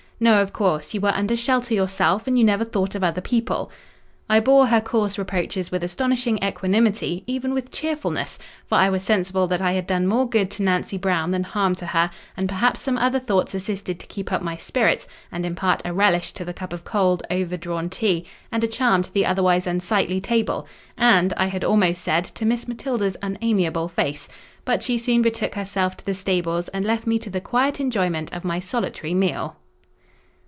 "No, 0.23 0.39
of 0.39 0.53
course; 0.53 0.93
you 0.93 1.01
were 1.01 1.11
under 1.15 1.35
shelter 1.35 1.73
yourself, 1.73 2.27
and 2.27 2.37
you 2.37 2.45
never 2.45 2.63
thought 2.63 2.93
of 2.93 3.03
other 3.03 3.21
people." 3.21 3.71
I 4.29 4.39
bore 4.39 4.67
her 4.67 4.79
coarse 4.79 5.17
reproaches 5.17 5.71
with 5.71 5.83
astonishing 5.83 6.37
equanimity, 6.43 7.23
even 7.25 7.55
with 7.55 7.71
cheerfulness; 7.71 8.37
for 8.63 8.75
I 8.75 8.87
was 8.87 9.01
sensible 9.01 9.47
that 9.47 9.63
I 9.63 9.71
had 9.71 9.87
done 9.87 10.05
more 10.05 10.29
good 10.29 10.51
to 10.51 10.61
Nancy 10.61 10.95
Brown 10.99 11.31
than 11.31 11.43
harm 11.43 11.73
to 11.73 11.87
her: 11.87 12.11
and 12.37 12.47
perhaps 12.47 12.81
some 12.81 12.99
other 12.99 13.17
thoughts 13.17 13.55
assisted 13.55 13.99
to 13.99 14.05
keep 14.05 14.31
up 14.31 14.43
my 14.43 14.55
spirits, 14.55 15.07
and 15.31 15.43
impart 15.43 15.81
a 15.85 15.91
relish 15.91 16.33
to 16.33 16.45
the 16.45 16.53
cup 16.53 16.71
of 16.71 16.83
cold, 16.83 17.23
overdrawn 17.31 17.89
tea, 17.89 18.23
and 18.51 18.63
a 18.63 18.67
charm 18.67 19.01
to 19.01 19.11
the 19.11 19.25
otherwise 19.25 19.65
unsightly 19.65 20.21
table; 20.21 20.67
and—I 20.99 21.47
had 21.47 21.63
almost 21.63 22.03
said—to 22.03 22.45
Miss 22.45 22.67
Matilda's 22.67 23.17
unamiable 23.23 23.87
face. 23.87 24.29
But 24.65 24.83
she 24.83 24.99
soon 24.99 25.23
betook 25.23 25.55
herself 25.55 25.97
to 25.97 26.05
the 26.05 26.13
stables, 26.13 26.67
and 26.67 26.85
left 26.85 27.07
me 27.07 27.17
to 27.17 27.31
the 27.31 27.41
quiet 27.41 27.79
enjoyment 27.79 28.31
of 28.31 28.45
my 28.45 28.59
solitary 28.59 29.15
meal. 29.15 29.55